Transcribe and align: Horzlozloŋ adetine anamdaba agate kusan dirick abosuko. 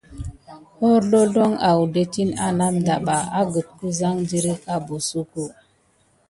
Horzlozloŋ 0.77 1.51
adetine 1.69 2.33
anamdaba 2.47 3.17
agate 3.39 3.71
kusan 3.77 4.17
dirick 4.29 4.61
abosuko. 4.75 5.43